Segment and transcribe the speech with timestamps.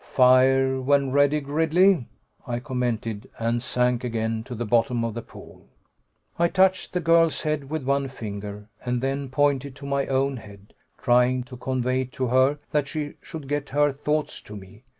[0.03, 2.07] "Fire when ready, Gridley,"
[2.47, 5.67] I commented, and sank again to the bottom of the pool.
[6.39, 10.73] I touched the girl's head with one finger, and then pointed to my own head,
[10.97, 14.81] trying to convey to her that she could get her thoughts to me.